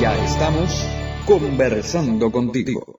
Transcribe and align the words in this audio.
Ya 0.00 0.16
estamos 0.24 0.82
conversando 1.26 2.32
contigo. 2.32 2.96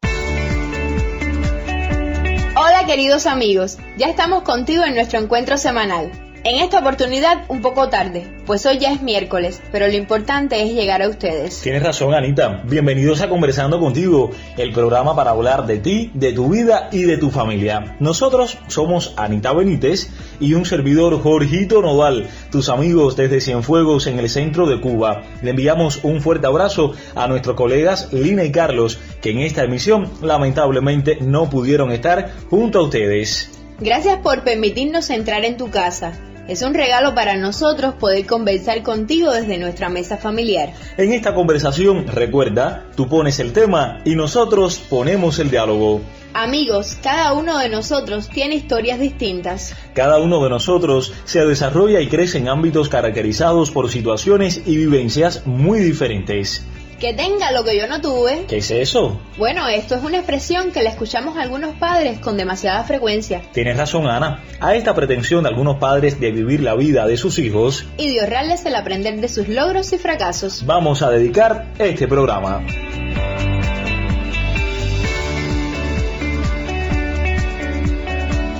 Hola 2.55 2.85
queridos 2.85 3.25
amigos, 3.25 3.79
ya 3.97 4.05
estamos 4.05 4.43
contigo 4.43 4.83
en 4.83 4.93
nuestro 4.93 5.17
encuentro 5.17 5.57
semanal. 5.57 6.11
En 6.43 6.57
esta 6.57 6.77
oportunidad 6.77 7.45
un 7.47 7.63
poco 7.63 7.89
tarde, 7.89 8.30
pues 8.45 8.65
hoy 8.65 8.79
ya 8.79 8.91
es 8.91 9.01
miércoles, 9.01 9.61
pero 9.71 9.87
lo 9.87 9.93
importante 9.93 10.61
es 10.63 10.73
llegar 10.73 11.01
a 11.01 11.09
ustedes. 11.09 11.61
Tienes 11.61 11.83
razón, 11.83 12.13
Anita. 12.13 12.63
Bienvenidos 12.65 13.21
a 13.21 13.29
Conversando 13.29 13.79
contigo, 13.79 14.31
el 14.57 14.73
programa 14.73 15.15
para 15.15 15.31
hablar 15.31 15.65
de 15.67 15.77
ti, 15.77 16.11
de 16.13 16.33
tu 16.33 16.49
vida 16.49 16.89
y 16.91 17.03
de 17.03 17.17
tu 17.17 17.29
familia. 17.29 17.95
Nosotros 17.99 18.57
somos 18.67 19.13
Anita 19.17 19.53
Benítez 19.53 20.09
y 20.39 20.53
un 20.53 20.65
servidor 20.65 21.21
Jorgito 21.21 21.81
Nodal, 21.81 22.27
tus 22.51 22.69
amigos 22.69 23.15
desde 23.15 23.41
Cienfuegos 23.41 24.07
en 24.07 24.19
el 24.19 24.29
centro 24.29 24.65
de 24.65 24.81
Cuba. 24.81 25.23
Le 25.41 25.51
enviamos 25.51 25.99
un 26.03 26.21
fuerte 26.21 26.47
abrazo 26.47 26.93
a 27.15 27.27
nuestros 27.27 27.55
colegas 27.55 28.11
Lina 28.11 28.43
y 28.43 28.51
Carlos, 28.51 28.99
que 29.21 29.31
en 29.31 29.39
esta 29.39 29.63
emisión 29.63 30.09
lamentablemente 30.21 31.17
no 31.21 31.49
pudieron 31.49 31.91
estar 31.91 32.31
junto 32.49 32.79
a 32.79 32.83
ustedes. 32.83 33.51
Gracias 33.79 34.19
por 34.19 34.43
permitirnos 34.43 35.09
entrar 35.09 35.43
en 35.45 35.57
tu 35.57 35.69
casa. 35.71 36.13
Es 36.51 36.63
un 36.63 36.73
regalo 36.73 37.15
para 37.15 37.37
nosotros 37.37 37.93
poder 37.93 38.25
conversar 38.25 38.83
contigo 38.83 39.31
desde 39.31 39.57
nuestra 39.57 39.87
mesa 39.87 40.17
familiar. 40.17 40.73
En 40.97 41.13
esta 41.13 41.33
conversación, 41.33 42.07
recuerda, 42.07 42.87
tú 42.97 43.07
pones 43.07 43.39
el 43.39 43.53
tema 43.53 44.01
y 44.03 44.15
nosotros 44.15 44.77
ponemos 44.89 45.39
el 45.39 45.49
diálogo. 45.49 46.01
Amigos, 46.33 46.97
cada 47.01 47.31
uno 47.31 47.57
de 47.57 47.69
nosotros 47.69 48.27
tiene 48.27 48.55
historias 48.55 48.99
distintas. 48.99 49.73
Cada 49.93 50.19
uno 50.19 50.43
de 50.43 50.49
nosotros 50.49 51.13
se 51.23 51.45
desarrolla 51.45 52.01
y 52.01 52.07
crece 52.07 52.39
en 52.39 52.49
ámbitos 52.49 52.89
caracterizados 52.89 53.71
por 53.71 53.89
situaciones 53.89 54.61
y 54.65 54.75
vivencias 54.75 55.45
muy 55.45 55.79
diferentes. 55.79 56.65
Que 57.01 57.15
tenga 57.15 57.51
lo 57.51 57.63
que 57.63 57.75
yo 57.75 57.87
no 57.87 57.99
tuve. 57.99 58.45
¿Qué 58.47 58.57
es 58.57 58.69
eso? 58.69 59.19
Bueno, 59.39 59.67
esto 59.67 59.95
es 59.95 60.03
una 60.03 60.17
expresión 60.17 60.71
que 60.71 60.83
la 60.83 60.91
escuchamos 60.91 61.35
a 61.35 61.41
algunos 61.41 61.75
padres 61.77 62.19
con 62.19 62.37
demasiada 62.37 62.83
frecuencia. 62.83 63.41
Tienes 63.53 63.75
razón, 63.75 64.05
Ana. 64.05 64.43
A 64.59 64.75
esta 64.75 64.93
pretensión 64.93 65.41
de 65.41 65.49
algunos 65.49 65.77
padres 65.77 66.19
de 66.19 66.31
vivir 66.31 66.61
la 66.61 66.75
vida 66.75 67.07
de 67.07 67.17
sus 67.17 67.39
hijos 67.39 67.87
y 67.97 68.13
de 68.13 68.21
ahorrarles 68.21 68.63
el 68.67 68.75
aprender 68.75 69.19
de 69.19 69.29
sus 69.29 69.47
logros 69.47 69.91
y 69.93 69.97
fracasos, 69.97 70.63
vamos 70.67 71.01
a 71.01 71.09
dedicar 71.09 71.65
este 71.79 72.07
programa. 72.07 72.63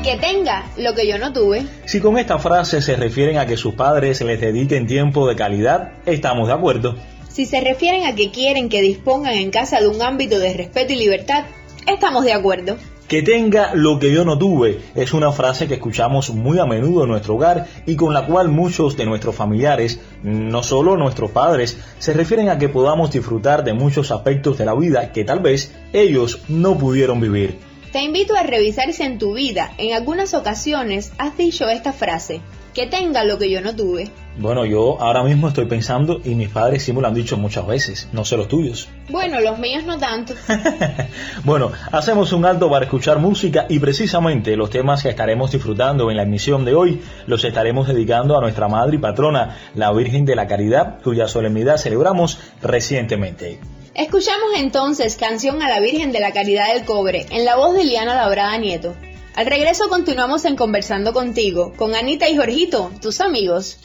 que 0.04 0.18
tenga 0.18 0.66
lo 0.78 0.96
que 0.96 1.08
yo 1.08 1.20
no 1.20 1.32
tuve. 1.32 1.64
Si 1.86 2.00
con 2.00 2.18
esta 2.18 2.40
frase 2.40 2.82
se 2.82 2.96
refieren 2.96 3.38
a 3.38 3.46
que 3.46 3.56
sus 3.56 3.76
padres 3.76 4.20
les 4.22 4.42
dediquen 4.42 4.88
tiempo 4.88 5.28
de 5.28 5.36
calidad, 5.36 5.92
estamos 6.08 6.48
de 6.48 6.54
acuerdo. 6.56 6.96
Si 7.31 7.46
se 7.46 7.62
refieren 7.62 8.06
a 8.06 8.14
que 8.14 8.30
quieren 8.30 8.68
que 8.68 8.81
dispongan 8.81 9.36
en 9.36 9.52
casa 9.52 9.80
de 9.80 9.88
un 9.88 10.02
ámbito 10.02 10.38
de 10.38 10.53
respeto 10.53 10.92
y 10.92 10.97
libertad, 10.97 11.46
estamos 11.88 12.25
de 12.25 12.34
acuerdo. 12.34 12.75
Que 13.08 13.22
tenga 13.22 13.74
lo 13.74 14.00
que 14.00 14.12
yo 14.12 14.25
no 14.25 14.38
tuve 14.38 14.81
es 14.96 15.14
una 15.14 15.31
frase 15.31 15.66
que 15.66 15.75
escuchamos 15.75 16.31
muy 16.31 16.59
a 16.59 16.66
menudo 16.66 17.03
en 17.03 17.09
nuestro 17.09 17.36
hogar 17.36 17.68
y 17.86 17.96
con 17.96 18.14
la 18.14 18.25
cual 18.25 18.50
muchos 18.50 18.97
de 18.97 19.06
nuestros 19.06 19.34
familiares, 19.34 20.02
no 20.24 20.62
solo 20.62 20.97
nuestros 20.97 21.31
padres, 21.31 21.78
se 22.00 22.12
refieren 22.12 22.50
a 22.50 22.58
que 22.58 22.68
podamos 22.68 23.12
disfrutar 23.12 23.64
de 23.64 23.74
muchos 23.74 24.12
aspectos 24.12 24.58
de 24.58 24.66
la 24.66 24.75
vida 24.75 25.14
que 25.14 25.24
tal 25.24 25.40
vez 25.40 25.74
ellos 25.94 26.41
no 26.50 26.78
pudieron 26.78 27.22
vivir. 27.22 27.59
Te 27.94 28.02
invito 28.02 28.36
a 28.36 28.44
revisar 28.44 28.91
si 28.91 29.03
en 29.03 29.18
tu 29.18 29.36
vida 29.36 29.72
en 29.78 29.94
algunas 29.94 30.34
ocasiones 30.34 31.14
has 31.18 31.38
dicho 31.38 31.70
esta 31.70 31.94
frase 31.94 32.41
que 32.74 32.88
tenga 32.88 33.24
lo 33.24 33.38
que 33.38 33.50
yo 33.50 33.62
no 33.62 33.76
tuve. 33.76 34.09
Bueno, 34.38 34.66
yo 34.66 35.02
ahora 35.02 35.24
mismo 35.24 35.50
estoy 35.50 35.66
pensando 35.66 36.22
y 36.24 36.36
mis 36.36 36.50
padres 36.50 36.84
sí 36.84 36.94
me 36.94 37.02
lo 37.02 37.08
han 37.08 37.14
dicho 37.14 37.38
muchas 37.38 37.68
veces, 37.68 38.08
no 38.14 38.24
sé 38.24 38.38
los 38.38 38.48
tuyos. 38.48 38.88
Bueno, 39.09 39.42
los 39.42 39.59
míos 39.59 39.84
no 39.86 39.98
tanto. 39.98 40.34
bueno, 41.44 41.72
hacemos 41.92 42.32
un 42.32 42.46
alto 42.46 42.70
para 42.70 42.86
escuchar 42.86 43.20
música 43.20 43.66
y 43.68 43.80
precisamente 43.80 44.56
los 44.56 44.70
temas 44.70 45.04
que 45.04 45.09
estaremos 45.09 45.52
disfrutando 45.52 46.09
en 46.09 46.18
la 46.18 46.24
emisión 46.24 46.64
de 46.64 46.76
hoy 46.76 47.02
los 47.28 47.44
estaremos 47.44 47.88
dedicando 47.88 48.38
a 48.38 48.42
nuestra 48.42 48.68
madre 48.70 48.96
y 48.96 49.00
patrona, 49.00 49.58
la 49.76 49.92
Virgen 49.92 50.26
de 50.26 50.36
la 50.36 50.48
Caridad, 50.48 51.02
cuya 51.03 51.28
solemnidad 51.28 51.78
celebramos 51.78 52.40
recientemente. 52.62 53.59
Escuchamos 53.94 54.52
entonces 54.56 55.18
Canción 55.18 55.62
a 55.62 55.68
la 55.68 55.82
Virgen 55.82 56.14
de 56.14 56.22
la 56.22 56.32
Caridad 56.32 56.74
del 56.74 56.86
Cobre 56.86 57.26
en 57.30 57.44
la 57.44 57.58
voz 57.58 57.76
de 57.76 57.84
Liana 57.84 58.16
Labrada 58.16 58.58
Nieto. 58.58 58.96
Al 59.34 59.46
regreso 59.46 59.88
continuamos 59.88 60.44
en 60.44 60.58
Conversando 60.58 61.14
contigo, 61.14 61.72
con 61.78 61.96
Anita 61.96 62.28
y 62.28 62.36
Jorgito, 62.36 62.92
tus 63.02 63.22
amigos. 63.22 63.78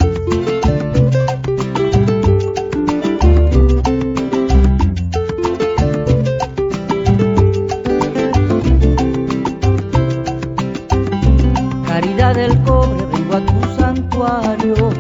Caridad 11.87 12.35
del 12.35 12.63
cobre, 12.65 13.07
vengo 13.13 13.37
a 13.37 13.47
tu 13.47 13.81
santuario. 13.81 14.91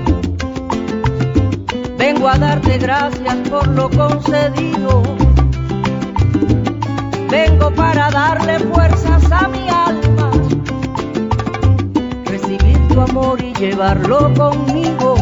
Vengo 1.98 2.28
a 2.28 2.38
darte 2.38 2.78
gracias 2.78 3.36
por 3.48 3.66
lo 3.66 3.90
concedido. 3.90 5.02
Vengo 7.28 7.74
para 7.74 8.10
darle 8.12 8.60
fuerzas 8.60 9.32
a 9.32 9.48
mi 9.48 9.68
alma 9.68 10.15
amor 13.08 13.42
y 13.42 13.52
llevarlo 13.54 14.32
conmigo. 14.34 15.14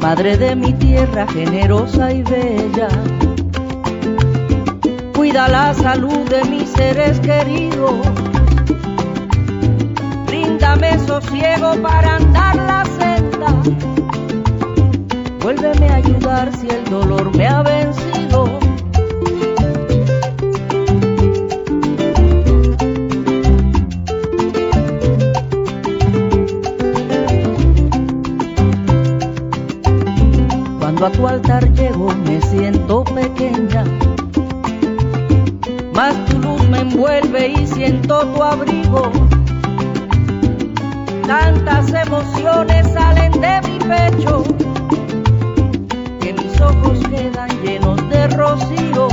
Madre 0.00 0.36
de 0.36 0.56
mi 0.56 0.72
tierra 0.74 1.26
generosa 1.28 2.12
y 2.12 2.22
bella, 2.22 2.88
cuida 5.14 5.48
la 5.48 5.72
salud 5.74 6.28
de 6.28 6.44
mis 6.44 6.68
seres 6.68 7.20
queridos, 7.20 7.94
bríndame 10.26 10.98
sosiego 11.06 11.74
para 11.80 12.16
andar 12.16 12.56
la 12.56 12.84
senda 12.84 13.99
Vuélveme 15.42 15.88
a 15.88 15.94
ayudar 15.96 16.54
si 16.54 16.68
el 16.68 16.84
dolor 16.84 17.34
me 17.34 17.46
ha 17.46 17.62
vencido. 17.62 18.44
Cuando 30.78 31.06
a 31.06 31.10
tu 31.10 31.26
altar 31.26 31.72
llego 31.72 32.14
me 32.26 32.42
siento 32.42 33.04
pequeña, 33.04 33.84
más 35.94 36.22
tu 36.26 36.38
luz 36.38 36.68
me 36.68 36.80
envuelve 36.80 37.48
y 37.48 37.66
siento 37.66 38.26
tu 38.26 38.42
abrigo. 38.42 39.10
Tantas 41.26 41.94
emociones 41.94 42.92
salen 42.92 43.32
de 43.40 43.60
mi 43.62 43.78
pecho 43.78 44.44
ojos 46.60 46.98
quedan 47.08 47.48
llenos 47.62 48.08
de 48.08 48.28
rocío. 48.28 49.08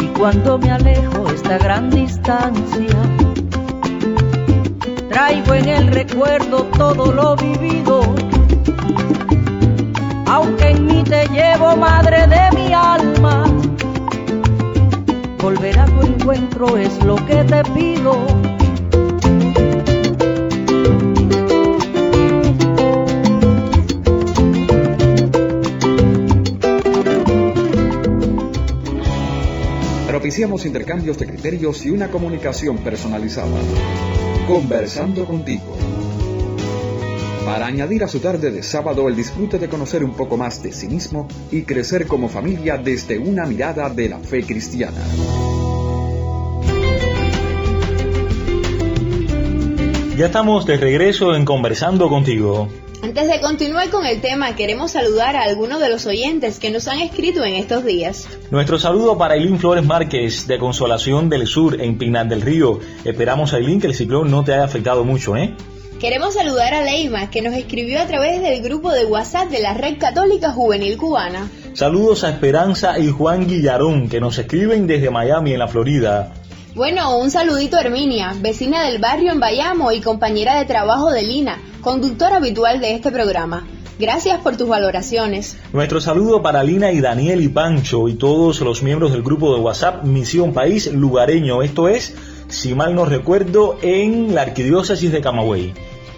Y 0.00 0.06
cuando 0.18 0.58
me 0.58 0.70
alejo 0.70 1.28
esta 1.30 1.58
gran 1.58 1.90
distancia, 1.90 2.98
traigo 5.08 5.54
en 5.54 5.68
el 5.68 5.88
recuerdo 5.88 6.64
todo 6.76 7.12
lo 7.12 7.36
vivido. 7.36 8.00
Aunque 10.26 10.70
en 10.70 10.86
mí 10.86 11.02
te 11.04 11.26
llevo, 11.28 11.76
madre 11.76 12.26
de 12.26 12.50
mi 12.54 12.72
alma, 12.72 13.47
volver 15.38 15.78
a 15.78 15.86
tu 15.86 16.02
encuentro 16.02 16.76
es 16.76 17.02
lo 17.04 17.16
que 17.26 17.44
te 17.44 17.62
pido. 17.72 18.26
Propiciamos 30.06 30.66
intercambios 30.66 31.18
de 31.18 31.26
criterios 31.26 31.86
y 31.86 31.90
una 31.90 32.08
comunicación 32.08 32.78
personalizada. 32.78 33.60
Conversando 34.46 35.24
contigo. 35.24 35.97
Para 37.48 37.64
añadir 37.64 38.04
a 38.04 38.08
su 38.08 38.20
tarde 38.20 38.50
de 38.50 38.62
sábado 38.62 39.08
el 39.08 39.16
disfrute 39.16 39.58
de 39.58 39.70
conocer 39.70 40.04
un 40.04 40.12
poco 40.12 40.36
más 40.36 40.62
de 40.62 40.70
sí 40.70 40.86
mismo 40.86 41.26
y 41.50 41.62
crecer 41.62 42.06
como 42.06 42.28
familia 42.28 42.76
desde 42.76 43.18
una 43.18 43.46
mirada 43.46 43.88
de 43.88 44.10
la 44.10 44.18
fe 44.18 44.42
cristiana. 44.42 44.98
Ya 50.14 50.26
estamos 50.26 50.66
de 50.66 50.76
regreso 50.76 51.34
en 51.34 51.46
Conversando 51.46 52.10
contigo. 52.10 52.68
Antes 53.02 53.28
de 53.28 53.40
continuar 53.40 53.88
con 53.88 54.04
el 54.04 54.20
tema, 54.20 54.54
queremos 54.54 54.90
saludar 54.90 55.34
a 55.34 55.44
algunos 55.44 55.80
de 55.80 55.88
los 55.88 56.04
oyentes 56.04 56.58
que 56.58 56.70
nos 56.70 56.86
han 56.86 57.00
escrito 57.00 57.46
en 57.46 57.54
estos 57.54 57.82
días. 57.82 58.28
Nuestro 58.50 58.78
saludo 58.78 59.16
para 59.16 59.36
Eileen 59.36 59.58
Flores 59.58 59.86
Márquez 59.86 60.46
de 60.46 60.58
Consolación 60.58 61.30
del 61.30 61.46
Sur 61.46 61.80
en 61.80 61.96
Pinar 61.96 62.28
del 62.28 62.42
Río. 62.42 62.80
Esperamos, 63.06 63.54
Eileen, 63.54 63.80
que 63.80 63.86
el 63.86 63.94
ciclón 63.94 64.30
no 64.30 64.44
te 64.44 64.52
haya 64.52 64.64
afectado 64.64 65.02
mucho, 65.02 65.34
¿eh? 65.34 65.54
Queremos 66.00 66.34
saludar 66.34 66.74
a 66.74 66.84
Leima, 66.84 67.28
que 67.28 67.42
nos 67.42 67.54
escribió 67.54 68.00
a 68.00 68.06
través 68.06 68.40
del 68.40 68.62
grupo 68.62 68.92
de 68.92 69.04
WhatsApp 69.04 69.48
de 69.48 69.58
la 69.58 69.74
Red 69.74 69.98
Católica 69.98 70.52
Juvenil 70.52 70.96
Cubana. 70.96 71.50
Saludos 71.74 72.22
a 72.22 72.30
Esperanza 72.30 73.00
y 73.00 73.08
Juan 73.08 73.48
Guillarón, 73.48 74.08
que 74.08 74.20
nos 74.20 74.38
escriben 74.38 74.86
desde 74.86 75.10
Miami, 75.10 75.54
en 75.54 75.58
la 75.58 75.66
Florida. 75.66 76.32
Bueno, 76.76 77.18
un 77.18 77.32
saludito 77.32 77.76
a 77.76 77.80
Herminia, 77.80 78.32
vecina 78.40 78.84
del 78.84 79.00
barrio 79.00 79.32
en 79.32 79.40
Bayamo 79.40 79.90
y 79.90 80.00
compañera 80.00 80.60
de 80.60 80.66
trabajo 80.66 81.10
de 81.10 81.22
Lina, 81.22 81.60
conductor 81.80 82.32
habitual 82.32 82.78
de 82.78 82.94
este 82.94 83.10
programa. 83.10 83.66
Gracias 83.98 84.38
por 84.38 84.56
tus 84.56 84.68
valoraciones. 84.68 85.56
Nuestro 85.72 86.00
saludo 86.00 86.40
para 86.40 86.62
Lina 86.62 86.92
y 86.92 87.00
Daniel 87.00 87.42
y 87.42 87.48
Pancho 87.48 88.06
y 88.06 88.14
todos 88.14 88.60
los 88.60 88.84
miembros 88.84 89.10
del 89.10 89.24
grupo 89.24 89.52
de 89.52 89.60
WhatsApp 89.60 90.04
Misión 90.04 90.52
País 90.52 90.92
Lugareño. 90.92 91.64
Esto 91.64 91.88
es, 91.88 92.14
si 92.48 92.74
mal 92.74 92.94
no 92.94 93.04
recuerdo, 93.04 93.78
en 93.82 94.34
la 94.34 94.42
Arquidiócesis 94.42 95.12
de 95.12 95.20
Camagüey. 95.20 95.72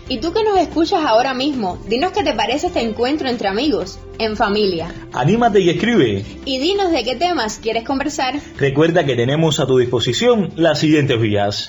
Y 0.09 0.19
tú 0.19 0.33
que 0.33 0.43
nos 0.43 0.59
escuchas 0.59 1.05
ahora 1.05 1.35
mismo, 1.35 1.79
dinos 1.87 2.11
qué 2.11 2.25
te 2.25 2.33
parece 2.33 2.67
este 2.67 2.81
encuentro 2.81 3.29
entre 3.29 3.47
amigos, 3.47 4.01
en 4.19 4.37
familia. 4.37 4.93
Anímate 5.13 5.61
y 5.61 5.71
escribe. 5.71 6.25
Y 6.45 6.59
dinos 6.59 6.91
de 6.91 7.05
qué 7.05 7.15
temas 7.15 7.61
quieres 7.63 7.85
conversar. 7.85 8.41
Recuerda 8.59 9.07
que 9.07 9.15
tenemos 9.15 9.61
a 9.61 9.67
tu 9.67 9.79
disposición 9.79 10.51
las 10.57 10.81
siguientes 10.81 11.21
vías. 11.21 11.69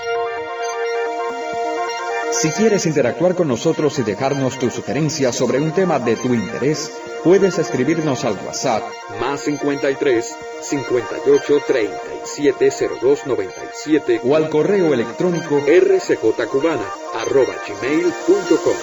Si 2.31 2.49
quieres 2.51 2.85
interactuar 2.85 3.35
con 3.35 3.47
nosotros 3.47 3.99
y 3.99 4.03
dejarnos 4.03 4.57
tu 4.57 4.69
sugerencia 4.69 5.33
sobre 5.33 5.59
un 5.59 5.71
tema 5.73 5.99
de 5.99 6.15
tu 6.15 6.33
interés, 6.33 6.91
puedes 7.23 7.59
escribirnos 7.59 8.23
al 8.23 8.33
WhatsApp 8.45 8.83
más 9.19 9.41
53 9.41 10.35
58 10.61 11.57
37 11.67 12.71
02 13.01 13.27
97 13.27 14.21
o 14.23 14.35
al 14.35 14.49
correo 14.49 14.93
electrónico 14.93 15.59
rcjcubana 15.59 16.87
arroba 17.13 17.53
gmail.com. 17.67 18.73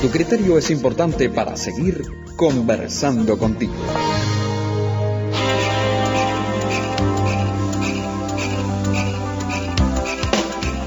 Tu 0.00 0.10
criterio 0.10 0.56
es 0.56 0.70
importante 0.70 1.28
para 1.28 1.56
seguir 1.56 2.04
conversando 2.36 3.38
contigo. 3.38 3.74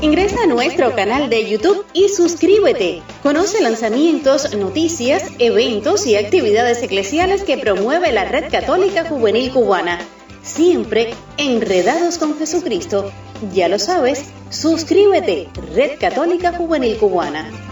Ingresa 0.07 0.43
a 0.43 0.47
nuestro 0.47 0.95
canal 0.95 1.29
de 1.29 1.49
YouTube 1.49 1.85
y 1.91 2.07
suscríbete. 2.07 3.01
Conoce 3.23 3.61
lanzamientos, 3.61 4.55
noticias, 4.55 5.31
eventos 5.37 6.07
y 6.07 6.15
actividades 6.15 6.81
eclesiales 6.81 7.43
que 7.43 7.57
promueve 7.57 8.13
la 8.13 8.23
Red 8.23 8.49
Católica 8.49 9.03
Juvenil 9.03 9.51
Cubana. 9.51 9.99
Siempre 10.41 11.13
enredados 11.35 12.17
con 12.19 12.39
Jesucristo. 12.39 13.11
Ya 13.53 13.67
lo 13.67 13.79
sabes, 13.79 14.29
suscríbete, 14.49 15.49
Red 15.75 15.99
Católica 15.99 16.53
Juvenil 16.53 16.95
Cubana. 16.95 17.66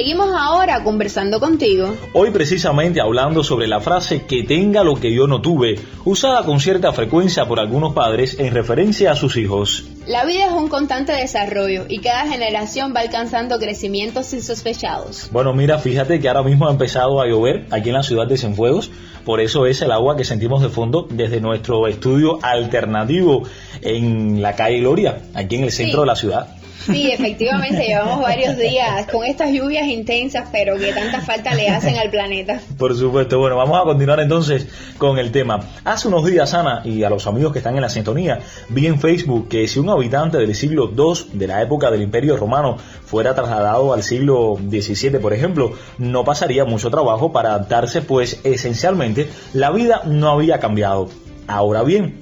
Seguimos 0.00 0.30
ahora 0.34 0.82
conversando 0.82 1.40
contigo. 1.40 1.94
Hoy 2.14 2.30
precisamente 2.30 3.02
hablando 3.02 3.44
sobre 3.44 3.68
la 3.68 3.80
frase 3.80 4.22
que 4.22 4.44
tenga 4.44 4.82
lo 4.82 4.94
que 4.96 5.12
yo 5.12 5.26
no 5.26 5.42
tuve, 5.42 5.78
usada 6.06 6.42
con 6.46 6.58
cierta 6.58 6.90
frecuencia 6.94 7.44
por 7.46 7.60
algunos 7.60 7.92
padres 7.92 8.38
en 8.40 8.54
referencia 8.54 9.12
a 9.12 9.14
sus 9.14 9.36
hijos. 9.36 9.84
La 10.06 10.24
vida 10.24 10.46
es 10.46 10.52
un 10.52 10.68
constante 10.68 11.12
desarrollo 11.12 11.84
y 11.86 11.98
cada 11.98 12.26
generación 12.26 12.94
va 12.96 13.00
alcanzando 13.00 13.58
crecimientos 13.58 14.32
insospechados. 14.32 15.28
Bueno, 15.32 15.52
mira, 15.52 15.76
fíjate 15.78 16.18
que 16.18 16.28
ahora 16.28 16.44
mismo 16.44 16.66
ha 16.66 16.70
empezado 16.70 17.20
a 17.20 17.26
llover 17.26 17.66
aquí 17.70 17.90
en 17.90 17.96
la 17.96 18.02
ciudad 18.02 18.26
de 18.26 18.38
Cienfuegos, 18.38 18.90
por 19.26 19.42
eso 19.42 19.66
es 19.66 19.82
el 19.82 19.92
agua 19.92 20.16
que 20.16 20.24
sentimos 20.24 20.62
de 20.62 20.70
fondo 20.70 21.08
desde 21.10 21.42
nuestro 21.42 21.86
estudio 21.86 22.38
alternativo 22.40 23.42
en 23.82 24.40
la 24.40 24.56
calle 24.56 24.80
Gloria, 24.80 25.18
aquí 25.34 25.56
en 25.56 25.64
el 25.64 25.72
centro 25.72 25.98
Sí. 25.98 26.00
de 26.00 26.06
la 26.06 26.16
ciudad. 26.16 26.56
Sí, 26.86 27.10
efectivamente, 27.10 27.86
llevamos 27.86 28.20
varios 28.20 28.56
días 28.56 29.06
con 29.10 29.24
estas 29.24 29.52
lluvias 29.52 29.86
intensas, 29.86 30.48
pero 30.50 30.76
que 30.78 30.92
tanta 30.92 31.20
falta 31.20 31.54
le 31.54 31.68
hacen 31.68 31.96
al 31.96 32.10
planeta. 32.10 32.60
Por 32.78 32.96
supuesto, 32.96 33.38
bueno, 33.38 33.56
vamos 33.56 33.80
a 33.80 33.84
continuar 33.84 34.20
entonces 34.20 34.66
con 34.98 35.18
el 35.18 35.30
tema. 35.30 35.60
Hace 35.84 36.08
unos 36.08 36.24
días, 36.24 36.54
Ana, 36.54 36.82
y 36.84 37.04
a 37.04 37.10
los 37.10 37.26
amigos 37.26 37.52
que 37.52 37.58
están 37.58 37.76
en 37.76 37.82
la 37.82 37.90
sintonía, 37.90 38.40
vi 38.68 38.86
en 38.86 39.00
Facebook 39.00 39.48
que 39.48 39.68
si 39.68 39.78
un 39.78 39.90
habitante 39.90 40.38
del 40.38 40.54
siglo 40.54 40.90
II 40.96 41.38
de 41.38 41.46
la 41.46 41.62
época 41.62 41.90
del 41.90 42.02
Imperio 42.02 42.36
Romano 42.36 42.76
fuera 43.04 43.34
trasladado 43.34 43.92
al 43.92 44.02
siglo 44.02 44.56
XVII, 44.56 45.18
por 45.18 45.32
ejemplo, 45.32 45.72
no 45.98 46.24
pasaría 46.24 46.64
mucho 46.64 46.90
trabajo 46.90 47.32
para 47.32 47.50
adaptarse, 47.50 48.02
pues 48.02 48.40
esencialmente 48.44 49.28
la 49.52 49.70
vida 49.70 50.02
no 50.06 50.30
había 50.30 50.60
cambiado. 50.60 51.08
Ahora 51.46 51.82
bien, 51.82 52.19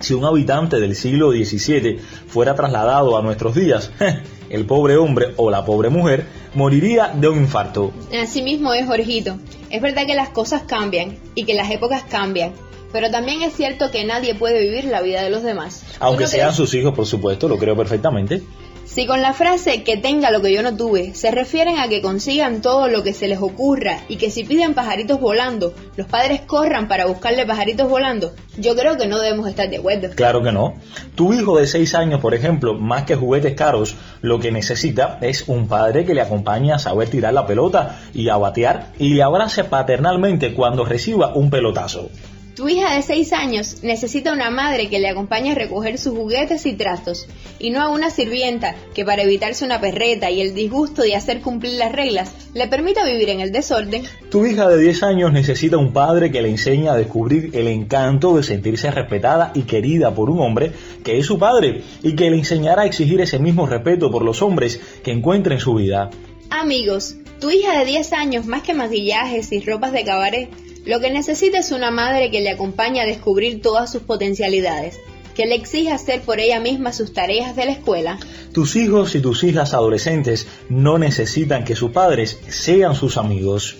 si 0.00 0.14
un 0.14 0.24
habitante 0.24 0.80
del 0.80 0.94
siglo 0.94 1.30
XVII 1.32 1.98
fuera 2.28 2.54
trasladado 2.54 3.16
a 3.18 3.22
nuestros 3.22 3.54
días, 3.54 3.90
el 4.50 4.64
pobre 4.66 4.96
hombre 4.96 5.34
o 5.36 5.50
la 5.50 5.64
pobre 5.64 5.88
mujer 5.90 6.26
moriría 6.54 7.08
de 7.14 7.28
un 7.28 7.38
infarto. 7.38 7.92
Así 8.20 8.42
mismo 8.42 8.72
es, 8.74 8.86
Jorgito. 8.86 9.38
Es 9.70 9.82
verdad 9.82 10.06
que 10.06 10.14
las 10.14 10.30
cosas 10.30 10.62
cambian 10.62 11.16
y 11.34 11.44
que 11.44 11.54
las 11.54 11.70
épocas 11.70 12.04
cambian, 12.04 12.52
pero 12.92 13.10
también 13.10 13.42
es 13.42 13.52
cierto 13.54 13.90
que 13.90 14.04
nadie 14.04 14.34
puede 14.34 14.60
vivir 14.60 14.84
la 14.84 15.02
vida 15.02 15.22
de 15.22 15.30
los 15.30 15.42
demás. 15.42 15.82
¿Tú 15.86 15.96
Aunque 16.00 16.26
sean 16.26 16.48
crees? 16.48 16.56
sus 16.56 16.72
hijos, 16.74 16.94
por 16.94 17.06
supuesto, 17.06 17.48
lo 17.48 17.58
creo 17.58 17.76
perfectamente. 17.76 18.42
Si 18.88 19.06
con 19.06 19.20
la 19.20 19.34
frase 19.34 19.84
que 19.84 19.98
tenga 19.98 20.30
lo 20.30 20.40
que 20.40 20.50
yo 20.50 20.62
no 20.62 20.74
tuve 20.74 21.14
se 21.14 21.30
refieren 21.30 21.78
a 21.78 21.88
que 21.88 22.00
consigan 22.00 22.62
todo 22.62 22.88
lo 22.88 23.02
que 23.02 23.12
se 23.12 23.28
les 23.28 23.38
ocurra 23.38 24.00
y 24.08 24.16
que 24.16 24.30
si 24.30 24.44
piden 24.44 24.72
pajaritos 24.72 25.20
volando, 25.20 25.74
los 25.96 26.06
padres 26.06 26.40
corran 26.40 26.88
para 26.88 27.04
buscarle 27.04 27.44
pajaritos 27.44 27.88
volando, 27.88 28.32
yo 28.56 28.74
creo 28.74 28.96
que 28.96 29.06
no 29.06 29.18
debemos 29.18 29.46
estar 29.46 29.68
de 29.68 29.76
acuerdo. 29.76 30.08
Claro 30.16 30.42
que 30.42 30.52
no. 30.52 30.74
Tu 31.14 31.34
hijo 31.34 31.58
de 31.58 31.66
6 31.66 31.94
años, 31.96 32.20
por 32.20 32.34
ejemplo, 32.34 32.74
más 32.74 33.04
que 33.04 33.14
juguetes 33.14 33.54
caros, 33.54 33.94
lo 34.22 34.40
que 34.40 34.50
necesita 34.50 35.18
es 35.20 35.46
un 35.48 35.68
padre 35.68 36.06
que 36.06 36.14
le 36.14 36.22
acompañe 36.22 36.72
a 36.72 36.78
saber 36.78 37.10
tirar 37.10 37.34
la 37.34 37.46
pelota 37.46 38.00
y 38.14 38.30
a 38.30 38.38
batear 38.38 38.94
y 38.98 39.10
le 39.10 39.22
abrace 39.22 39.64
paternalmente 39.64 40.54
cuando 40.54 40.86
reciba 40.86 41.34
un 41.34 41.50
pelotazo. 41.50 42.08
Tu 42.58 42.68
hija 42.68 42.92
de 42.92 43.02
6 43.02 43.32
años 43.34 43.84
necesita 43.84 44.32
una 44.32 44.50
madre 44.50 44.88
que 44.88 44.98
le 44.98 45.08
acompañe 45.08 45.52
a 45.52 45.54
recoger 45.54 45.96
sus 45.96 46.18
juguetes 46.18 46.66
y 46.66 46.72
trastos, 46.72 47.28
y 47.60 47.70
no 47.70 47.80
a 47.80 47.88
una 47.88 48.10
sirvienta 48.10 48.74
que 48.96 49.04
para 49.04 49.22
evitarse 49.22 49.64
una 49.64 49.80
perreta 49.80 50.28
y 50.28 50.40
el 50.40 50.56
disgusto 50.56 51.02
de 51.02 51.14
hacer 51.14 51.40
cumplir 51.40 51.74
las 51.74 51.92
reglas, 51.92 52.34
le 52.54 52.66
permita 52.66 53.06
vivir 53.06 53.28
en 53.28 53.38
el 53.38 53.52
desorden. 53.52 54.02
Tu 54.28 54.44
hija 54.44 54.68
de 54.68 54.76
10 54.76 55.04
años 55.04 55.32
necesita 55.32 55.76
un 55.76 55.92
padre 55.92 56.32
que 56.32 56.42
le 56.42 56.48
enseñe 56.48 56.88
a 56.88 56.96
descubrir 56.96 57.50
el 57.52 57.68
encanto 57.68 58.36
de 58.36 58.42
sentirse 58.42 58.90
respetada 58.90 59.52
y 59.54 59.62
querida 59.62 60.12
por 60.12 60.28
un 60.28 60.40
hombre 60.40 60.72
que 61.04 61.16
es 61.16 61.26
su 61.26 61.38
padre 61.38 61.84
y 62.02 62.16
que 62.16 62.28
le 62.28 62.38
enseñará 62.38 62.82
a 62.82 62.86
exigir 62.86 63.20
ese 63.20 63.38
mismo 63.38 63.68
respeto 63.68 64.10
por 64.10 64.24
los 64.24 64.42
hombres 64.42 64.80
que 65.04 65.12
encuentre 65.12 65.54
en 65.54 65.60
su 65.60 65.74
vida. 65.74 66.10
Amigos, 66.50 67.14
tu 67.40 67.52
hija 67.52 67.78
de 67.78 67.84
10 67.84 68.12
años, 68.14 68.46
más 68.46 68.64
que 68.64 68.74
maquillajes 68.74 69.52
y 69.52 69.60
ropas 69.60 69.92
de 69.92 70.02
cabaret, 70.02 70.48
lo 70.84 71.00
que 71.00 71.10
necesita 71.10 71.58
es 71.58 71.70
una 71.72 71.90
madre 71.90 72.30
que 72.30 72.40
le 72.40 72.50
acompañe 72.50 73.00
a 73.00 73.06
descubrir 73.06 73.60
todas 73.60 73.90
sus 73.90 74.02
potencialidades, 74.02 74.98
que 75.34 75.46
le 75.46 75.54
exija 75.54 75.94
hacer 75.94 76.22
por 76.22 76.40
ella 76.40 76.60
misma 76.60 76.92
sus 76.92 77.12
tareas 77.12 77.54
de 77.54 77.66
la 77.66 77.72
escuela. 77.72 78.18
Tus 78.52 78.74
hijos 78.76 79.14
y 79.14 79.20
tus 79.20 79.44
hijas 79.44 79.74
adolescentes 79.74 80.46
no 80.68 80.98
necesitan 80.98 81.64
que 81.64 81.76
sus 81.76 81.92
padres 81.92 82.38
sean 82.48 82.94
sus 82.94 83.16
amigos. 83.16 83.76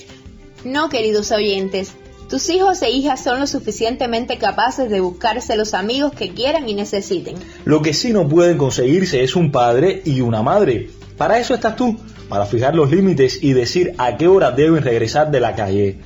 No, 0.65 0.89
queridos 0.89 1.33
oyentes, 1.33 1.95
tus 2.29 2.51
hijos 2.51 2.83
e 2.83 2.91
hijas 2.91 3.25
son 3.25 3.41
lo 3.41 3.47
suficientemente 3.47 4.37
capaces 4.37 4.91
de 4.91 5.01
buscarse 5.01 5.57
los 5.57 5.73
amigos 5.73 6.13
que 6.13 6.35
quieran 6.35 6.69
y 6.69 6.75
necesiten. 6.75 7.37
Lo 7.65 7.81
que 7.81 7.95
sí 7.95 8.13
no 8.13 8.29
pueden 8.29 8.59
conseguirse 8.59 9.25
es 9.25 9.35
un 9.35 9.51
padre 9.51 10.03
y 10.05 10.21
una 10.21 10.43
madre. 10.43 10.91
Para 11.17 11.39
eso 11.39 11.55
estás 11.55 11.75
tú, 11.75 11.97
para 12.29 12.45
fijar 12.45 12.75
los 12.75 12.91
límites 12.91 13.43
y 13.43 13.55
decir 13.55 13.95
a 13.97 14.19
qué 14.19 14.29
hora 14.29 14.51
deben 14.51 14.85
regresar 14.85 15.31
de 15.31 15.41
la 15.41 15.57
calle. 15.57 15.97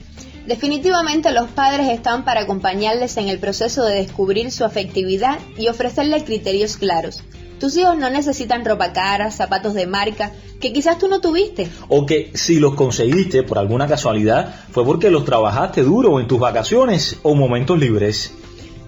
Definitivamente 0.46 1.30
los 1.32 1.48
padres 1.50 1.88
están 1.88 2.24
para 2.24 2.42
acompañarles 2.42 3.16
en 3.16 3.28
el 3.28 3.38
proceso 3.38 3.84
de 3.84 3.96
descubrir 3.96 4.50
su 4.50 4.64
afectividad 4.64 5.38
y 5.56 5.68
ofrecerles 5.68 6.24
criterios 6.24 6.76
claros. 6.76 7.22
Tus 7.60 7.76
hijos 7.76 7.96
no 7.96 8.10
necesitan 8.10 8.64
ropa 8.64 8.92
cara, 8.92 9.30
zapatos 9.30 9.74
de 9.74 9.86
marca, 9.86 10.32
que 10.60 10.72
quizás 10.72 10.98
tú 10.98 11.06
no 11.06 11.20
tuviste. 11.20 11.68
O 11.88 12.06
que 12.06 12.32
si 12.34 12.56
los 12.56 12.74
conseguiste 12.74 13.44
por 13.44 13.56
alguna 13.56 13.86
casualidad 13.86 14.52
fue 14.72 14.84
porque 14.84 15.10
los 15.10 15.24
trabajaste 15.24 15.82
duro 15.82 16.18
en 16.18 16.26
tus 16.26 16.40
vacaciones 16.40 17.20
o 17.22 17.36
momentos 17.36 17.78
libres. 17.78 18.34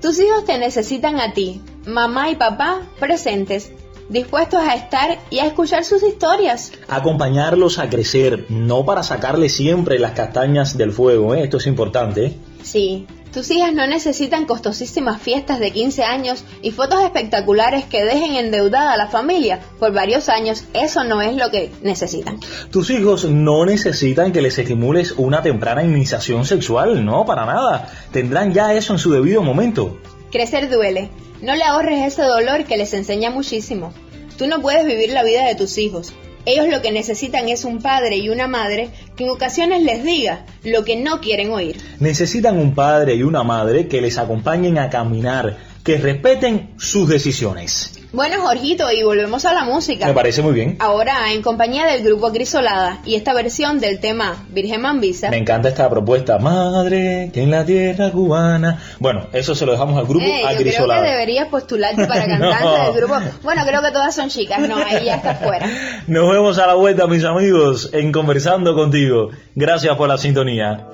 Tus 0.03 0.19
hijos 0.19 0.45
te 0.45 0.59
necesitan 0.59 1.21
a 1.21 1.33
ti, 1.33 1.61
mamá 1.87 2.31
y 2.31 2.35
papá, 2.35 2.83
presentes, 2.99 3.71
dispuestos 4.09 4.61
a 4.61 4.75
estar 4.75 5.19
y 5.31 5.39
a 5.39 5.47
escuchar 5.47 5.85
sus 5.85 6.03
historias. 6.03 6.73
Acompañarlos 6.89 7.79
a 7.79 7.89
crecer, 7.89 8.47
no 8.49 8.85
para 8.85 9.03
sacarles 9.03 9.55
siempre 9.55 9.99
las 9.99 10.13
castañas 10.13 10.77
del 10.77 10.93
fuego, 10.93 11.35
¿eh? 11.35 11.45
esto 11.45 11.57
es 11.57 11.67
importante. 11.67 12.37
Sí, 12.63 13.07
tus 13.35 13.51
hijas 13.51 13.75
no 13.75 13.85
necesitan 13.89 14.47
costosísimas 14.47 15.21
fiestas 15.21 15.59
de 15.59 15.73
15 15.73 16.05
años 16.05 16.45
y 16.63 16.71
fotos 16.71 17.03
espectaculares 17.03 17.85
que 17.85 18.05
dejen 18.05 18.37
endeudada 18.37 18.93
a 18.93 18.97
la 18.97 19.09
familia 19.09 19.59
por 19.81 19.93
varios 19.93 20.29
años. 20.29 20.63
Eso 20.73 21.03
no 21.03 21.21
es 21.21 21.37
lo 21.37 21.51
que 21.51 21.73
necesitan. 21.83 22.39
Tus 22.71 22.91
hijos 22.91 23.25
no 23.25 23.67
necesitan 23.67 24.31
que 24.31 24.41
les 24.41 24.57
estimules 24.57 25.15
una 25.17 25.43
temprana 25.43 25.83
iniciación 25.83 26.45
sexual, 26.45 27.05
no, 27.05 27.27
para 27.27 27.45
nada. 27.45 27.91
Tendrán 28.13 28.55
ya 28.55 28.73
eso 28.73 28.93
en 28.93 29.01
su 29.01 29.11
debido 29.11 29.43
momento. 29.43 29.99
Crecer 30.35 30.69
duele. 30.69 31.11
No 31.43 31.55
le 31.55 31.63
ahorres 31.63 32.13
ese 32.13 32.23
dolor 32.23 32.65
que 32.65 32.77
les 32.77 32.93
enseña 32.93 33.31
muchísimo. 33.31 33.93
Tú 34.37 34.49
no 34.49 34.61
puedes 34.61 34.85
vivir 34.85 35.11
la 35.11 35.23
vida 35.23 35.47
de 35.47 35.55
tus 35.55 35.79
hijos. 35.79 36.13
Ellos 36.45 36.67
lo 36.69 36.83
que 36.83 36.91
necesitan 36.91 37.49
es 37.49 37.65
un 37.65 37.81
padre 37.81 38.17
y 38.17 38.31
una 38.31 38.49
madre 38.49 38.91
que 39.15 39.23
en 39.23 39.31
ocasiones 39.31 39.85
les 39.85 40.03
diga 40.03 40.45
lo 40.65 40.85
que 40.85 40.97
no 40.97 41.21
quieren 41.21 41.53
oír. 41.53 41.77
Necesitan 42.01 42.59
un 42.59 42.75
padre 42.75 43.15
y 43.15 43.23
una 43.23 43.45
madre 43.45 43.87
que 43.87 44.01
les 44.01 44.19
acompañen 44.19 44.77
a 44.77 44.91
caminar, 44.91 45.57
que 45.85 45.99
respeten 45.99 46.71
sus 46.79 47.09
decisiones. 47.09 48.04
Bueno, 48.15 48.43
Jorgito, 48.43 48.93
y 48.93 49.03
volvemos 49.03 49.45
a 49.45 49.53
la 49.53 49.65
música. 49.65 50.07
Me 50.07 50.15
parece 50.15 50.41
muy 50.41 50.55
bien. 50.55 50.77
Ahora 50.79 51.33
en 51.33 51.43
compañía 51.43 51.85
del 51.85 52.05
grupo 52.05 52.31
Crisolada 52.31 53.01
y 53.05 53.17
esta 53.17 53.35
versión 53.35 53.81
del 53.81 53.99
tema 53.99 54.47
Virgen 54.51 54.83
Mambisa. 54.83 55.31
Me 55.31 55.39
encanta 55.39 55.69
esta 55.69 55.91
propuesta. 55.91 56.39
Madre, 56.39 57.31
que 57.35 57.43
en 57.43 57.51
la 57.51 57.65
tierra 57.65 58.13
cubana. 58.13 58.81
Bueno, 59.01 59.27
eso 59.33 59.57
se 59.57 59.67
lo 59.67 59.73
dejamos 59.73 59.99
al 59.99 60.07
grupo 60.07 60.25
eh. 60.25 60.43
Yo 60.49 60.59
creo 60.59 60.87
que 60.87 61.11
deberías 61.11 61.49
postularte 61.49 62.07
para 62.07 62.25
cantante 62.39 62.83
del 62.85 62.95
grupo. 62.95 63.17
Bueno, 63.43 63.63
creo 63.67 63.83
que 63.83 63.91
todas 63.91 64.15
son 64.15 64.29
chicas. 64.29 64.61
No, 64.61 64.77
ahí 64.77 65.07
ya 65.07 65.17
está 65.17 65.35
fuera. 65.35 65.69
Nos 66.07 66.31
vemos 66.31 66.57
a 66.59 66.69
la 66.69 66.75
vuelta, 66.75 67.09
mis 67.09 67.25
amigos, 67.25 67.91
en 67.93 68.13
Conversando 68.13 68.77
contigo. 68.77 69.31
Gracias 69.57 69.97
por 69.97 70.09
la 70.09 70.19
sintonía. 70.19 70.87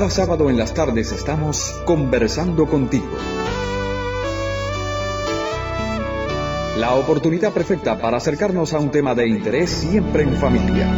Cada 0.00 0.08
sábado 0.08 0.48
en 0.48 0.56
las 0.56 0.72
tardes 0.72 1.12
estamos 1.12 1.78
conversando 1.84 2.64
contigo. 2.66 3.18
La 6.78 6.94
oportunidad 6.94 7.52
perfecta 7.52 7.98
para 7.98 8.16
acercarnos 8.16 8.72
a 8.72 8.78
un 8.78 8.90
tema 8.90 9.14
de 9.14 9.28
interés 9.28 9.68
siempre 9.68 10.22
en 10.22 10.32
familia. 10.36 10.88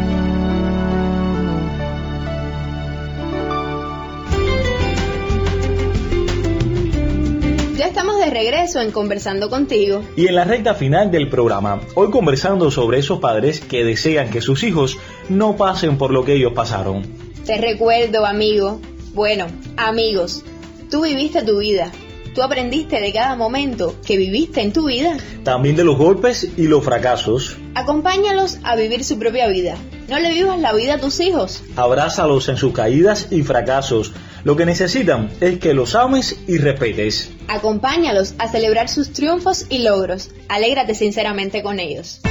Ya 7.77 7.87
estamos 7.89 8.19
de 8.19 8.31
regreso 8.31 8.81
en 8.81 8.93
Conversando 8.93 9.51
contigo. 9.51 10.05
Y 10.15 10.29
en 10.29 10.37
la 10.37 10.45
recta 10.45 10.75
final 10.75 11.11
del 11.11 11.29
programa, 11.29 11.81
hoy 11.97 12.13
conversando 12.13 12.71
sobre 12.71 13.01
esos 13.01 13.19
padres 13.19 13.59
que 13.59 13.83
desean 13.83 14.31
que 14.31 14.41
sus 14.41 14.63
hijos 14.63 14.97
no 15.29 15.57
pasen 15.57 15.99
por 15.99 16.13
lo 16.13 16.25
que 16.25 16.35
ellos 16.35 16.53
pasaron. 16.53 17.03
Te 17.45 17.59
recuerdo, 17.59 18.25
amigo. 18.25 18.79
Bueno, 19.15 19.47
amigos, 19.77 20.43
tú 20.91 21.03
viviste 21.03 21.43
tu 21.43 21.59
vida. 21.59 21.93
Tú 22.35 22.43
aprendiste 22.43 22.99
de 22.99 23.13
cada 23.13 23.37
momento 23.37 23.95
que 24.07 24.17
viviste 24.17 24.63
en 24.63 24.73
tu 24.73 24.87
vida. 24.87 25.19
También 25.45 25.77
de 25.77 25.85
los 25.85 25.99
golpes 25.99 26.49
y 26.57 26.67
los 26.67 26.83
fracasos. 26.83 27.59
Acompáñalos 27.75 28.59
a 28.63 28.75
vivir 28.75 29.05
su 29.05 29.19
propia 29.19 29.49
vida. 29.49 29.77
No 30.09 30.19
le 30.19 30.33
vivas 30.33 30.59
la 30.59 30.73
vida 30.73 30.95
a 30.95 30.99
tus 30.99 31.21
hijos. 31.21 31.63
Abrázalos 31.77 32.49
en 32.49 32.57
sus 32.57 32.73
caídas 32.73 33.29
y 33.31 33.43
fracasos. 33.43 34.13
Lo 34.45 34.57
que 34.57 34.65
necesitan 34.65 35.31
es 35.43 35.59
que 35.59 35.75
los 35.75 35.95
ames 35.95 36.41
y 36.49 36.57
respetes. 36.57 37.31
Acompáñalos 37.49 38.35
a 38.39 38.49
celebrar 38.49 38.89
sus 38.89 39.13
triunfos 39.13 39.67
y 39.69 39.81
logros. 39.81 40.31
Alégrate 40.49 40.95
sinceramente 40.95 41.63
con 41.63 41.79
ellos. 41.81 42.23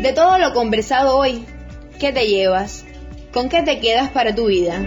De 0.00 0.12
todo 0.14 0.38
lo 0.38 0.54
conversado 0.54 1.16
hoy, 1.16 1.44
¿qué 1.98 2.12
te 2.12 2.28
llevas? 2.28 2.84
¿Con 3.32 3.48
qué 3.48 3.62
te 3.62 3.80
quedas 3.80 4.10
para 4.10 4.34
tu 4.34 4.46
vida? 4.46 4.84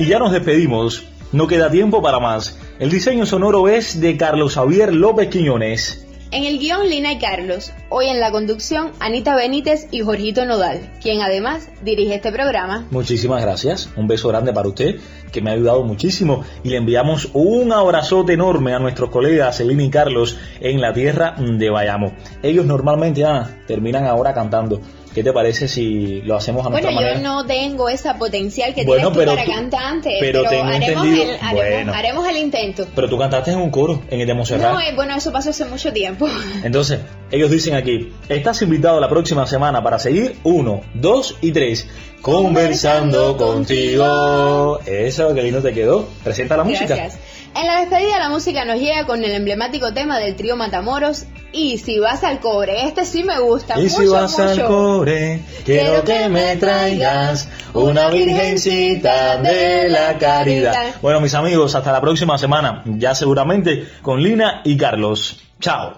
Y 0.00 0.06
ya 0.06 0.18
nos 0.18 0.32
despedimos. 0.32 1.04
No 1.30 1.46
queda 1.46 1.70
tiempo 1.70 2.02
para 2.02 2.18
más. 2.18 2.58
El 2.80 2.90
diseño 2.90 3.24
sonoro 3.24 3.68
es 3.68 4.00
de 4.00 4.16
Carlos 4.16 4.54
Javier 4.54 4.92
López 4.92 5.28
Quiñones. 5.28 6.07
En 6.30 6.44
el 6.44 6.58
guion 6.58 6.86
Lina 6.90 7.12
y 7.12 7.18
Carlos, 7.18 7.72
hoy 7.88 8.08
en 8.08 8.20
la 8.20 8.30
conducción 8.30 8.92
Anita 9.00 9.34
Benítez 9.34 9.88
y 9.90 10.00
Jorgito 10.00 10.44
Nodal, 10.44 10.92
quien 11.00 11.22
además 11.22 11.70
dirige 11.82 12.16
este 12.16 12.30
programa. 12.30 12.86
Muchísimas 12.90 13.40
gracias, 13.40 13.88
un 13.96 14.08
beso 14.08 14.28
grande 14.28 14.52
para 14.52 14.68
usted, 14.68 14.96
que 15.32 15.40
me 15.40 15.48
ha 15.48 15.54
ayudado 15.54 15.84
muchísimo, 15.84 16.44
y 16.62 16.68
le 16.68 16.76
enviamos 16.76 17.30
un 17.32 17.72
abrazote 17.72 18.34
enorme 18.34 18.74
a 18.74 18.78
nuestros 18.78 19.08
colegas 19.08 19.60
Lina 19.60 19.84
y 19.84 19.88
Carlos 19.88 20.36
en 20.60 20.82
la 20.82 20.92
tierra 20.92 21.34
de 21.38 21.70
Bayamo. 21.70 22.12
Ellos 22.42 22.66
normalmente 22.66 23.24
ah, 23.24 23.48
terminan 23.66 24.04
ahora 24.04 24.34
cantando. 24.34 24.82
¿Qué 25.18 25.24
te 25.24 25.32
parece 25.32 25.66
si 25.66 26.22
lo 26.22 26.36
hacemos 26.36 26.64
a 26.64 26.70
nuestra 26.70 26.92
bueno, 26.92 27.00
manera? 27.08 27.20
yo 27.20 27.24
no 27.28 27.44
tengo 27.44 27.88
esa 27.88 28.18
potencial 28.18 28.72
que 28.72 28.84
Bueno, 28.84 29.10
tienes 29.10 29.26
tú 29.26 29.34
para 29.34 29.44
tú- 29.44 29.50
cantante, 29.52 30.16
pero 30.20 30.46
haremos, 30.46 30.74
entendido- 30.74 31.22
el, 31.24 31.30
haremos, 31.40 31.54
bueno. 31.54 31.92
haremos 31.92 32.28
el 32.28 32.36
intento. 32.36 32.86
Pero 32.94 33.08
tú 33.08 33.18
cantaste 33.18 33.50
en 33.50 33.58
un 33.58 33.70
coro, 33.70 34.00
en 34.10 34.20
el 34.20 34.26
de 34.28 34.34
Montserrat. 34.34 34.72
No, 34.72 34.80
eh, 34.80 34.92
bueno, 34.94 35.16
eso 35.16 35.32
pasó 35.32 35.50
hace 35.50 35.64
mucho 35.64 35.92
tiempo. 35.92 36.28
Entonces, 36.62 37.00
ellos 37.32 37.50
dicen 37.50 37.74
aquí, 37.74 38.12
estás 38.28 38.62
invitado 38.62 39.00
la 39.00 39.08
próxima 39.08 39.44
semana 39.48 39.82
para 39.82 39.98
seguir 39.98 40.36
uno, 40.44 40.82
dos 40.94 41.34
y 41.40 41.50
tres, 41.50 41.88
conversando 42.22 43.36
contigo. 43.36 44.78
Eso, 44.86 45.34
que 45.34 45.42
lindo 45.42 45.60
te 45.62 45.72
quedó. 45.72 46.08
Presenta 46.22 46.56
la 46.56 46.62
música. 46.64 46.94
Gracias. 46.94 47.18
En 47.56 47.66
la 47.66 47.80
despedida 47.80 48.18
la 48.18 48.28
música 48.28 48.64
nos 48.64 48.78
llega 48.78 49.04
con 49.06 49.24
el 49.24 49.32
emblemático 49.32 49.92
tema 49.92 50.18
del 50.18 50.36
trío 50.36 50.54
Matamoros 50.54 51.24
y 51.52 51.78
si 51.78 51.98
vas 51.98 52.22
al 52.24 52.40
cobre, 52.40 52.86
este 52.86 53.04
sí 53.04 53.24
me 53.24 53.38
gusta 53.40 53.78
Y 53.78 53.84
mucho, 53.84 54.00
si 54.00 54.06
vas 54.06 54.38
al 54.38 54.66
cobre, 54.66 55.40
quiero 55.64 56.04
que 56.04 56.28
me 56.28 56.56
traigas 56.56 57.48
una 57.74 58.10
virgencita 58.10 59.38
de 59.38 59.88
la 59.88 60.18
caridad. 60.18 60.94
Bueno, 61.00 61.20
mis 61.20 61.34
amigos, 61.34 61.74
hasta 61.74 61.92
la 61.92 62.00
próxima 62.00 62.36
semana, 62.38 62.82
ya 62.84 63.14
seguramente 63.14 63.88
con 64.02 64.22
Lina 64.22 64.60
y 64.64 64.76
Carlos. 64.76 65.40
Chao. 65.60 65.94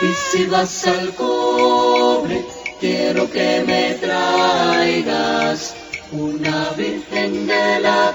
Y 0.00 0.12
si 0.14 0.46
vas 0.46 0.86
al 0.86 1.12
cobre, 1.14 2.44
quiero 2.80 3.30
que 3.30 3.64
me 3.66 3.94
traigas 3.94 5.74
una 6.12 6.70
virgen 6.76 7.46
de 7.46 7.80
la 7.80 8.14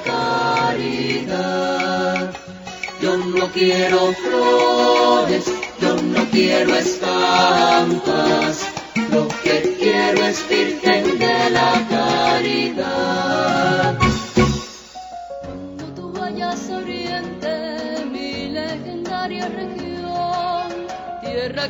caridad. 0.74 1.54
Yo 3.02 3.18
no 3.18 3.52
quiero 3.52 4.14
flores, 4.14 5.46
yo 5.82 5.96
no 6.02 6.26
quiero 6.32 6.76
estampas, 6.76 8.66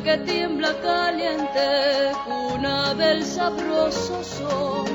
que 0.02 0.18
tiembla 0.18 0.74
caliente, 0.80 2.12
cuna 2.24 2.94
del 2.94 3.24
sabroso 3.24 4.24
sol. 4.24 4.86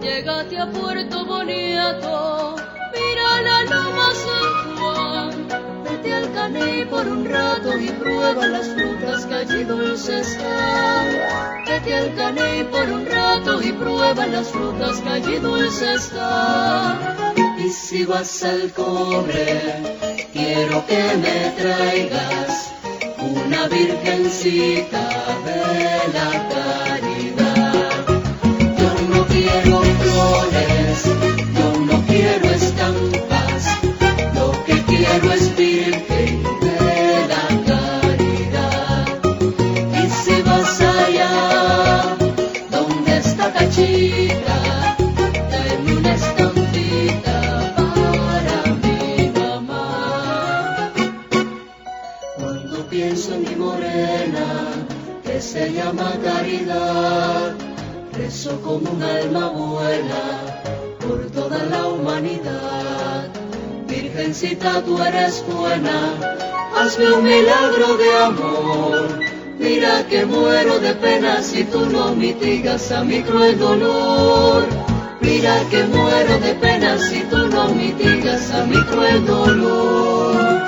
Llégate 0.00 0.58
a 0.58 0.70
Puerto 0.70 1.24
Boniato, 1.24 2.54
mira 2.92 3.42
la 3.42 3.64
loma 3.64 4.08
San 4.24 4.76
Juan, 4.76 5.48
vete 5.84 6.14
al 6.14 6.32
Caní 6.32 6.84
por 6.84 7.06
un 7.06 7.24
rato 7.24 7.76
y 7.78 7.88
prueba 7.88 8.46
las 8.46 8.68
frutas 8.68 9.26
que 9.26 9.34
allí 9.34 9.64
dulces 9.64 10.28
están. 10.28 11.64
Vete 11.66 11.96
al 11.96 12.14
Caní 12.14 12.64
por 12.70 12.88
un 12.90 13.06
rato 13.06 13.62
y 13.62 13.72
prueba 13.72 14.26
las 14.26 14.48
frutas 14.48 15.00
que 15.00 15.08
allí 15.08 15.38
dulces 15.38 16.04
están. 16.04 16.98
Y 17.58 17.70
si 17.70 18.04
vas 18.04 18.44
al 18.44 18.72
cobre, 18.72 19.82
quiero 20.32 20.86
que 20.86 21.02
me 21.16 21.50
traigas 21.56 22.74
una 23.24 23.66
virgencita 23.68 25.08
de 25.44 26.43
rezo 58.12 58.60
como 58.62 58.90
un 58.90 59.02
alma 59.02 59.48
buena 59.48 60.22
por 61.00 61.30
toda 61.30 61.64
la 61.64 61.88
humanidad. 61.88 63.28
Virgencita, 63.88 64.82
tú 64.82 65.00
eres 65.02 65.44
buena, 65.46 66.14
hazme 66.76 67.12
un 67.12 67.24
milagro 67.24 67.96
de 67.96 68.16
amor. 68.16 69.20
Mira 69.58 70.06
que 70.08 70.24
muero 70.24 70.78
de 70.78 70.94
pena 70.94 71.42
si 71.42 71.64
tú 71.64 71.86
no 71.86 72.14
mitigas 72.14 72.90
a 72.92 73.04
mi 73.04 73.22
cruel 73.22 73.58
dolor. 73.58 74.66
Mira 75.20 75.56
que 75.70 75.84
muero 75.84 76.38
de 76.38 76.54
pena 76.54 76.98
si 76.98 77.20
tú 77.30 77.38
no 77.48 77.68
mitigas 77.68 78.50
a 78.52 78.64
mi 78.64 78.80
cruel 78.84 79.24
dolor. 79.26 80.64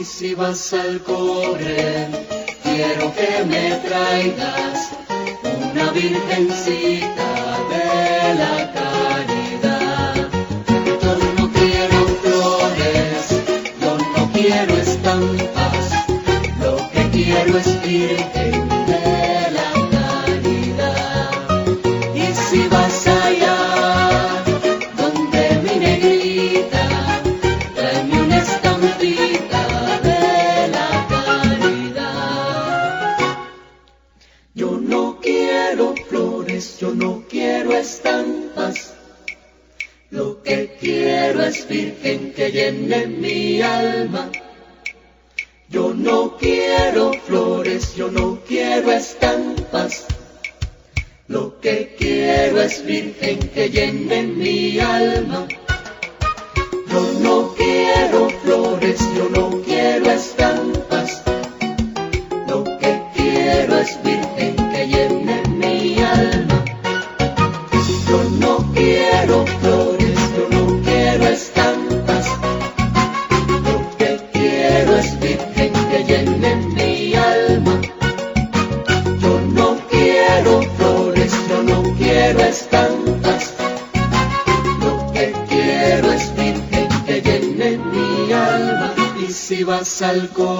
Y 0.00 0.04
si 0.04 0.34
vas 0.34 0.72
al 0.72 1.00
cobre, 1.02 2.08
quiero 2.62 3.12
que 3.14 3.44
me 3.44 3.76
traigas 3.86 4.97
una 5.80 5.92
virgencita 5.92 7.30
de 7.70 8.34
la 8.34 8.72
caridad. 8.72 10.14
Yo 11.02 11.16
no 11.36 11.52
quiero 11.52 11.98
flores, 12.22 13.42
yo 13.80 13.96
no 14.16 14.32
quiero 14.32 14.76
estampas, 14.76 15.92
lo 16.60 16.76
que 16.90 17.10
quiero 17.10 17.58
es 17.58 17.82
virgen 17.82 18.67
virgen 64.02 64.56
que 64.72 64.86
llene 64.86 65.42
mi 65.48 65.98
alma. 66.00 66.64
Yo 68.08 68.18
no 68.40 68.72
quiero 68.74 69.46
flores, 69.60 70.18
yo 70.36 70.48
no 70.56 70.82
quiero 70.82 71.26
estampas. 71.26 72.26
Lo 73.66 73.96
que 73.98 74.20
quiero 74.32 74.96
es 74.96 75.20
virgen 75.20 75.72
que 75.90 76.04
llene 76.08 76.56
mi 76.76 77.14
alma. 77.14 77.80
Yo 79.20 79.40
no 79.58 79.76
quiero 79.90 80.62
flores, 80.76 81.32
yo 81.48 81.62
no 81.62 81.82
quiero 81.96 82.40
estampas. 82.40 83.54
Lo 84.80 85.12
que 85.12 85.32
quiero 85.48 86.12
es 86.12 86.34
virgen 86.36 86.88
que 87.06 87.20
llene 87.22 87.78
mi 87.78 88.32
alma. 88.32 88.94
Y 89.20 89.32
si 89.32 89.64
vas 89.64 90.02
al 90.02 90.28
cobre, 90.30 90.57